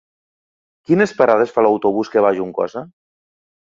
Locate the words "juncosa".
2.43-2.89